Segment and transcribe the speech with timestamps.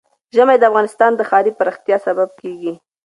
[0.35, 2.73] ژمی د افغانستان د ښاري پراختیا سبب کېږي.